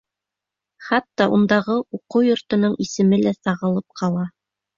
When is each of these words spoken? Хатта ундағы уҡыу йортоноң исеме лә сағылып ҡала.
Хатта 0.85 1.27
ундағы 1.37 1.75
уҡыу 1.99 2.25
йортоноң 2.29 2.75
исеме 2.87 3.21
лә 3.27 3.35
сағылып 3.39 4.01
ҡала. 4.03 4.27